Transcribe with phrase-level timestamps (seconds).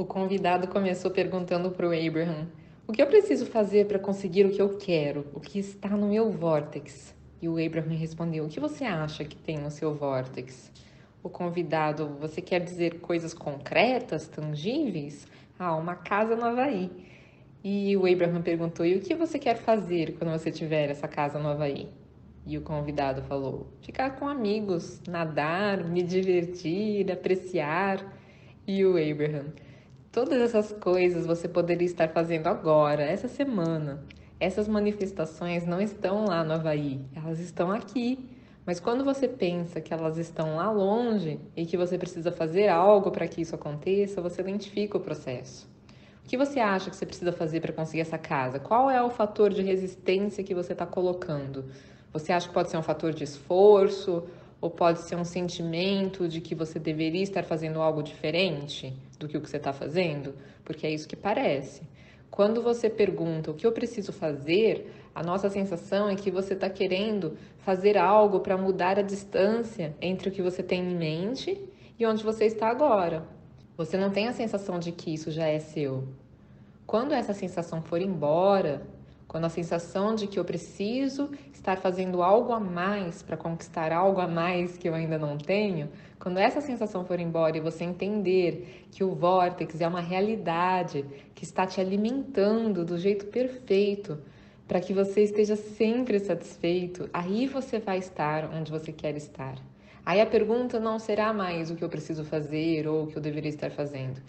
[0.00, 2.48] O convidado começou perguntando para o Abraham:
[2.86, 6.08] O que eu preciso fazer para conseguir o que eu quero, o que está no
[6.08, 7.14] meu vórtex?
[7.42, 10.72] E o Abraham respondeu: O que você acha que tem no seu vórtex?
[11.22, 15.26] O convidado: Você quer dizer coisas concretas, tangíveis?
[15.58, 16.90] Ah, uma casa no Havaí.
[17.62, 21.38] E o Abraham perguntou: E o que você quer fazer quando você tiver essa casa
[21.38, 21.90] no Havaí?
[22.46, 28.18] E o convidado falou: Ficar com amigos, nadar, me divertir, apreciar.
[28.66, 29.52] E o Abraham:
[30.12, 34.02] Todas essas coisas você poderia estar fazendo agora, essa semana.
[34.40, 38.18] Essas manifestações não estão lá no Havaí, elas estão aqui.
[38.66, 43.12] Mas quando você pensa que elas estão lá longe e que você precisa fazer algo
[43.12, 45.70] para que isso aconteça, você identifica o processo.
[46.24, 48.58] O que você acha que você precisa fazer para conseguir essa casa?
[48.58, 51.66] Qual é o fator de resistência que você está colocando?
[52.12, 54.24] Você acha que pode ser um fator de esforço
[54.60, 59.36] ou pode ser um sentimento de que você deveria estar fazendo algo diferente do que
[59.36, 60.34] o que você está fazendo?
[60.64, 61.82] Porque é isso que parece.
[62.30, 66.70] Quando você pergunta o que eu preciso fazer, a nossa sensação é que você está
[66.70, 71.58] querendo fazer algo para mudar a distância entre o que você tem em mente
[71.98, 73.26] e onde você está agora.
[73.76, 76.06] Você não tem a sensação de que isso já é seu.
[76.86, 78.82] Quando essa sensação for embora,
[79.30, 84.20] quando a sensação de que eu preciso estar fazendo algo a mais para conquistar algo
[84.20, 88.88] a mais que eu ainda não tenho, quando essa sensação for embora e você entender
[88.90, 94.18] que o vórtex é uma realidade que está te alimentando do jeito perfeito
[94.66, 99.54] para que você esteja sempre satisfeito, aí você vai estar onde você quer estar.
[100.04, 103.22] Aí a pergunta não será mais o que eu preciso fazer ou o que eu
[103.22, 104.20] deveria estar fazendo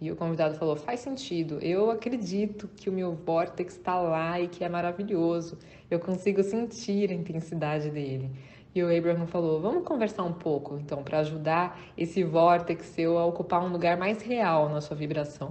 [0.00, 4.48] e o convidado falou: faz sentido, eu acredito que o meu vórtex está lá e
[4.48, 5.58] que é maravilhoso,
[5.90, 8.30] eu consigo sentir a intensidade dele.
[8.74, 13.26] E o Abraham falou: vamos conversar um pouco, então, para ajudar esse vórtex seu a
[13.26, 15.50] ocupar um lugar mais real na sua vibração.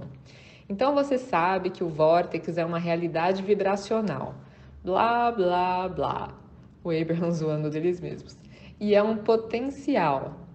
[0.68, 4.34] Então, você sabe que o vórtex é uma realidade vibracional.
[4.84, 6.34] Blá, blá, blá.
[6.84, 8.36] O Abraham zoando deles mesmos.
[8.80, 10.47] E é um potencial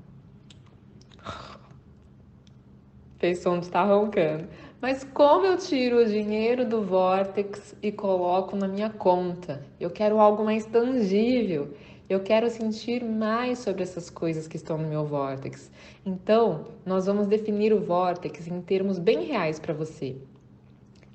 [3.24, 4.50] fez som de estar roncando.
[4.82, 9.66] Mas como eu tiro o dinheiro do Vortex e coloco na minha conta?
[9.80, 11.74] Eu quero algo mais tangível.
[12.10, 15.72] Eu quero sentir mais sobre essas coisas que estão no meu Vortex.
[16.06, 20.18] Então, nós vamos definir o Vortex em termos bem reais para você.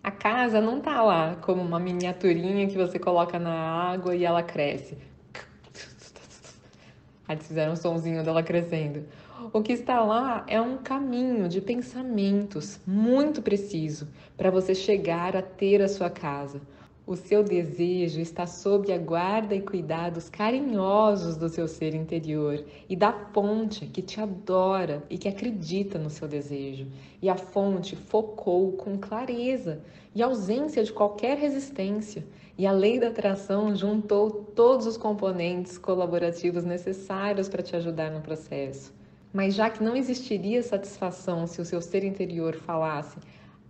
[0.03, 4.43] A casa não tá lá como uma miniaturinha que você coloca na água e ela
[4.43, 4.97] cresce.
[7.29, 9.05] Aí fizeram um somzinho dela crescendo.
[9.53, 15.43] O que está lá é um caminho de pensamentos muito preciso para você chegar a
[15.43, 16.61] ter a sua casa.
[17.07, 22.97] O seu desejo está sob a guarda e cuidados carinhosos do seu ser interior e
[22.97, 26.89] da fonte que te adora e que acredita no seu desejo.
[27.23, 29.81] E a fonte focou com clareza
[30.17, 32.27] e ausência de qualquer resistência.
[32.59, 38.21] E a lei da atração juntou todos os componentes colaborativos necessários para te ajudar no
[38.21, 38.98] processo.
[39.33, 43.19] Mas já que não existiria satisfação se o seu ser interior falasse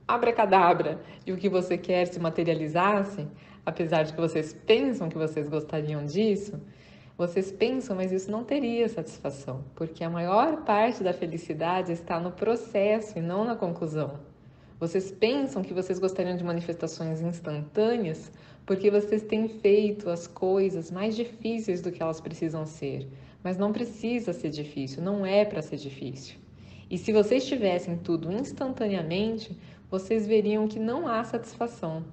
[0.09, 3.27] abracadabra e o que você quer se materializasse,
[3.67, 6.59] apesar de que vocês pensam que vocês gostariam disso,
[7.19, 12.31] vocês pensam, mas isso não teria satisfação, porque a maior parte da felicidade está no
[12.31, 14.21] processo e não na conclusão.
[14.81, 18.31] Vocês pensam que vocês gostariam de manifestações instantâneas
[18.65, 23.09] porque vocês têm feito as coisas mais difíceis do que elas precisam ser.
[23.43, 26.37] Mas não precisa ser difícil, não é para ser difícil.
[26.91, 29.57] E se vocês tivessem tudo instantaneamente,
[29.91, 32.05] vocês veriam que não há satisfação.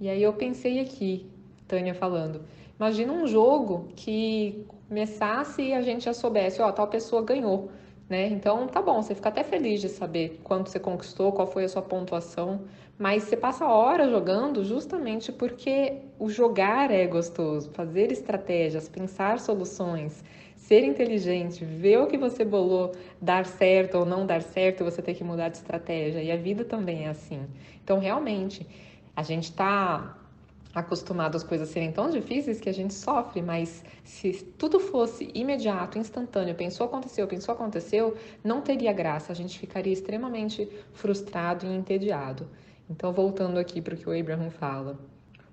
[0.00, 1.30] E aí eu pensei aqui,
[1.68, 2.42] Tânia falando,
[2.76, 7.70] imagina um jogo que começasse e a gente já soubesse, ó, oh, tal pessoa ganhou,
[8.08, 8.26] né?
[8.28, 11.68] Então tá bom, você fica até feliz de saber quanto você conquistou, qual foi a
[11.68, 12.62] sua pontuação,
[12.98, 20.24] mas você passa horas jogando justamente porque o jogar é gostoso, fazer estratégias, pensar soluções,
[20.70, 25.12] ser inteligente, ver o que você bolou dar certo ou não dar certo, você tem
[25.12, 26.22] que mudar de estratégia.
[26.22, 27.44] E a vida também é assim.
[27.82, 28.64] Então, realmente,
[29.16, 30.16] a gente está
[30.72, 35.98] acostumado às coisas serem tão difíceis que a gente sofre, mas se tudo fosse imediato,
[35.98, 42.48] instantâneo, pensou, aconteceu, pensou, aconteceu, não teria graça, a gente ficaria extremamente frustrado e entediado.
[42.88, 44.96] Então, voltando aqui para o que o Abraham fala.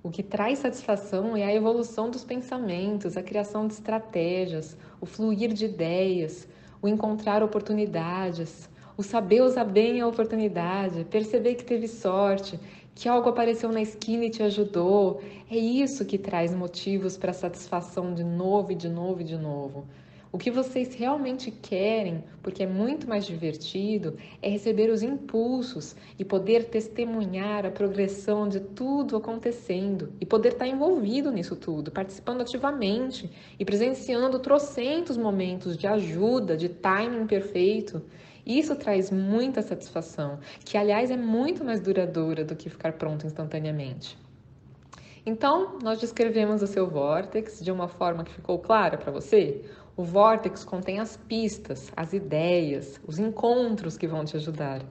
[0.03, 5.51] O que traz satisfação é a evolução dos pensamentos, a criação de estratégias, o fluir
[5.51, 6.47] de ideias,
[6.81, 12.59] o encontrar oportunidades, o saber usar bem a oportunidade, perceber que teve sorte,
[12.93, 15.21] que algo apareceu na esquina e te ajudou.
[15.49, 19.85] É isso que traz motivos para satisfação de novo e de novo e de novo.
[20.29, 26.25] O que vocês realmente querem, porque é muito mais divertido, é receber os impulsos e
[26.25, 33.31] poder testemunhar a progressão de tudo acontecendo e poder estar envolvido nisso tudo, participando ativamente
[33.57, 38.01] e presenciando trocentos momentos de ajuda, de timing perfeito.
[38.45, 44.17] Isso traz muita satisfação, que aliás é muito mais duradoura do que ficar pronto instantaneamente.
[45.25, 49.65] Então, nós descrevemos o seu vórtex de uma forma que ficou clara para você?
[49.97, 54.83] O vórtex contém as pistas, as ideias, os encontros que vão te ajudar.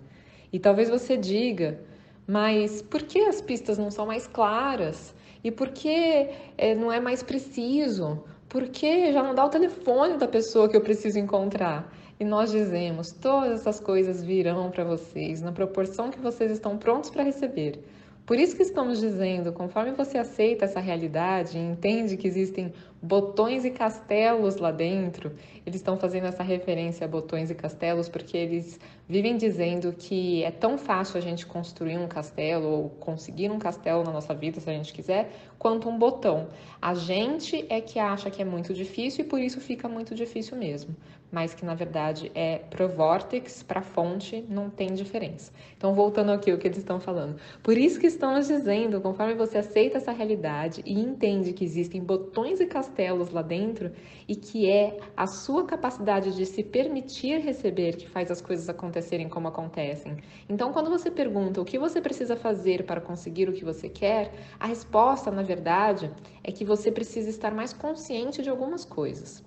[0.53, 1.79] E talvez você diga,
[2.26, 5.14] mas por que as pistas não são mais claras?
[5.44, 8.25] E por que é, não é mais preciso?
[8.49, 11.88] Por que já não dá o telefone da pessoa que eu preciso encontrar?
[12.19, 17.11] E nós dizemos: todas essas coisas virão para vocês na proporção que vocês estão prontos
[17.11, 17.79] para receber.
[18.26, 23.64] Por isso que estamos dizendo, conforme você aceita essa realidade e entende que existem botões
[23.64, 25.32] e castelos lá dentro,
[25.64, 30.50] eles estão fazendo essa referência a botões e castelos porque eles vivem dizendo que é
[30.50, 34.69] tão fácil a gente construir um castelo ou conseguir um castelo na nossa vida, se
[34.69, 36.49] a gente quiser, quanto um botão.
[36.82, 40.56] A gente é que acha que é muito difícil e por isso fica muito difícil
[40.56, 40.96] mesmo
[41.31, 45.52] mas que na verdade é pro vórtex, para fonte, não tem diferença.
[45.76, 47.37] Então, voltando aqui o que eles estão falando.
[47.62, 52.61] Por isso que estamos dizendo, conforme você aceita essa realidade e entende que existem botões
[52.61, 53.93] e castelos lá dentro
[54.28, 59.29] e que é a sua capacidade de se permitir receber que faz as coisas acontecerem
[59.29, 60.17] como acontecem.
[60.49, 64.32] Então, quando você pergunta o que você precisa fazer para conseguir o que você quer,
[64.58, 66.11] a resposta, na verdade,
[66.43, 69.44] é que você precisa estar mais consciente de algumas coisas.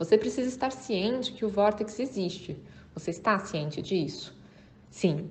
[0.00, 2.56] Você precisa estar ciente que o vórtice existe.
[2.94, 4.34] Você está ciente disso?
[4.88, 5.28] Sim.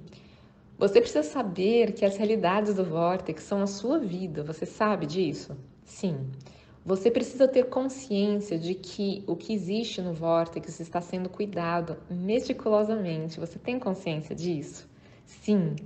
[0.77, 4.44] Você precisa saber que as realidades do vórtice são a sua vida.
[4.44, 5.57] Você sabe disso?
[5.83, 6.30] Sim.
[6.86, 13.39] Você precisa ter consciência de que o que existe no vórtice está sendo cuidado meticulosamente.
[13.39, 14.88] Você tem consciência disso?
[15.25, 15.77] Sim.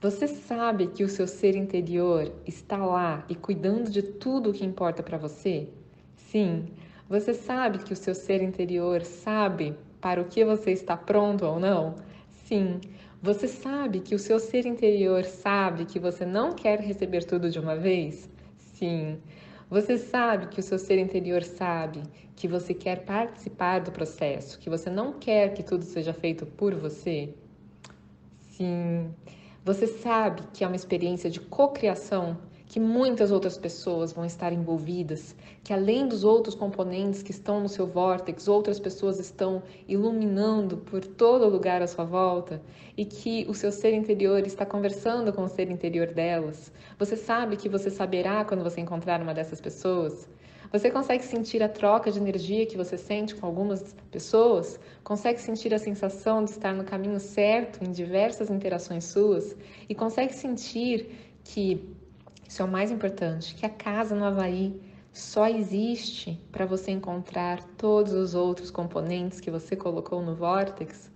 [0.00, 4.64] Você sabe que o seu ser interior está lá e cuidando de tudo o que
[4.64, 5.68] importa para você?
[6.16, 6.66] Sim.
[7.12, 11.60] Você sabe que o seu ser interior sabe para o que você está pronto ou
[11.60, 11.96] não?
[12.46, 12.80] Sim.
[13.20, 17.58] Você sabe que o seu ser interior sabe que você não quer receber tudo de
[17.58, 18.30] uma vez?
[18.56, 19.18] Sim.
[19.68, 22.02] Você sabe que o seu ser interior sabe
[22.34, 26.74] que você quer participar do processo, que você não quer que tudo seja feito por
[26.74, 27.34] você?
[28.38, 29.14] Sim.
[29.62, 32.38] Você sabe que é uma experiência de cocriação
[32.72, 37.68] que muitas outras pessoas vão estar envolvidas, que além dos outros componentes que estão no
[37.68, 42.62] seu vórtex, outras pessoas estão iluminando por todo lugar à sua volta
[42.96, 46.72] e que o seu ser interior está conversando com o ser interior delas.
[46.98, 50.26] Você sabe que você saberá quando você encontrar uma dessas pessoas?
[50.72, 54.80] Você consegue sentir a troca de energia que você sente com algumas pessoas?
[55.04, 59.54] Consegue sentir a sensação de estar no caminho certo em diversas interações suas?
[59.90, 61.10] E consegue sentir
[61.44, 62.00] que
[62.52, 64.78] isso é o mais importante, que a casa no Havaí
[65.10, 71.10] só existe para você encontrar todos os outros componentes que você colocou no Vortex,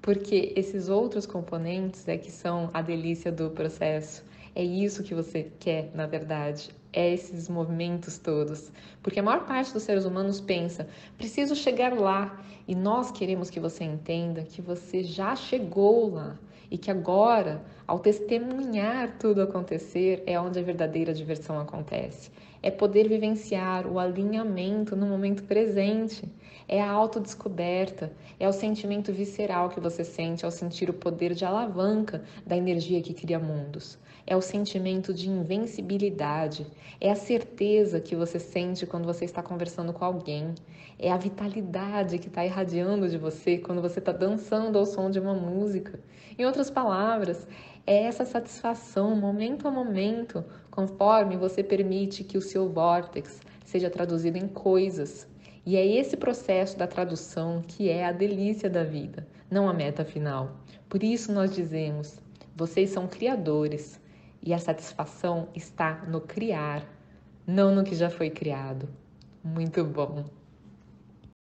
[0.00, 4.24] porque esses outros componentes é que são a delícia do processo.
[4.54, 8.72] É isso que você quer, na verdade, é esses movimentos todos.
[9.02, 10.88] Porque a maior parte dos seres humanos pensa,
[11.18, 12.42] preciso chegar lá.
[12.66, 16.38] E nós queremos que você entenda que você já chegou lá
[16.70, 22.30] e que agora, ao testemunhar tudo acontecer, é onde a verdadeira diversão acontece.
[22.62, 26.30] É poder vivenciar o alinhamento no momento presente,
[26.68, 31.46] é a autodescoberta, é o sentimento visceral que você sente ao sentir o poder de
[31.46, 33.98] alavanca da energia que cria mundos.
[34.26, 36.66] É o sentimento de invencibilidade,
[37.00, 40.54] é a certeza que você sente quando você está conversando com alguém,
[40.98, 45.18] é a vitalidade que está irradiando de você quando você está dançando ao som de
[45.18, 45.98] uma música.
[46.36, 47.46] Em outras palavras,
[47.88, 54.36] é essa satisfação momento a momento, conforme você permite que o seu vórtex seja traduzido
[54.36, 55.26] em coisas.
[55.64, 60.04] E é esse processo da tradução que é a delícia da vida, não a meta
[60.04, 60.58] final.
[60.86, 62.20] Por isso nós dizemos:
[62.54, 63.98] vocês são criadores
[64.42, 66.84] e a satisfação está no criar,
[67.46, 68.86] não no que já foi criado.
[69.42, 70.26] Muito bom.